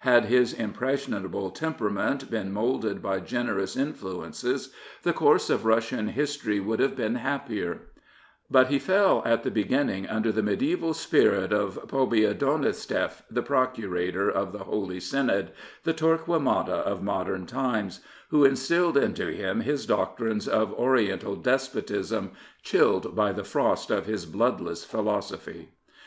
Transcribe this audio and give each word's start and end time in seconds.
Had 0.00 0.26
his 0.26 0.52
impressionable 0.52 1.48
temperament 1.50 2.30
been 2.30 2.52
moulded 2.52 3.00
by 3.00 3.20
generous 3.20 3.74
influences 3.74 4.70
the 5.02 5.14
course 5.14 5.48
of 5.48 5.64
Russian 5.64 6.08
history 6.08 6.60
would 6.60 6.78
have 6.78 6.94
been 6.94 7.14
happier; 7.14 7.80
but 8.50 8.66
he 8.66 8.78
fell 8.78 9.22
at 9.24 9.44
the 9.44 9.50
begin 9.50 9.86
ning 9.86 10.06
under 10.06 10.30
the 10.30 10.42
medieval 10.42 10.92
spirit 10.92 11.54
of 11.54 11.78
Pobiedonostseff, 11.88 13.22
the 13.30 13.40
Procurator 13.40 14.30
of 14.30 14.52
the 14.52 14.58
Holy 14.64 15.00
Synod, 15.00 15.52
the 15.84 15.94
Torquemada 15.94 16.80
of 16.84 17.02
modem 17.02 17.46
times, 17.46 18.00
who 18.28 18.44
instilled 18.44 18.98
into 18.98 19.28
him 19.28 19.62
his 19.62 19.86
doctrines 19.86 20.46
of 20.46 20.70
Oriental 20.74 21.34
despotism, 21.34 22.32
chilled 22.62 23.16
by 23.16 23.32
the 23.32 23.42
frost 23.42 23.90
of 23.90 24.04
his 24.04 24.26
bloodless 24.26 24.84
philosophy. 24.84 25.70